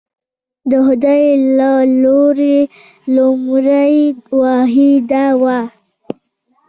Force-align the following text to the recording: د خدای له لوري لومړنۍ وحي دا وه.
د 0.69 0.71
خدای 0.85 1.23
له 1.57 1.71
لوري 2.03 2.59
لومړنۍ 3.15 3.97
وحي 4.39 4.91
دا 5.11 5.25
وه. 5.41 5.59